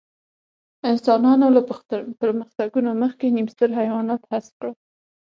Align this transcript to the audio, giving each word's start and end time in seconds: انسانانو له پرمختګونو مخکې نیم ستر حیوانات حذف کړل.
انسانانو 0.89 1.45
له 1.55 1.61
پرمختګونو 2.21 2.89
مخکې 3.01 3.25
نیم 3.35 3.47
ستر 3.53 3.69
حیوانات 3.79 4.21
حذف 4.31 4.51
کړل. 4.59 4.73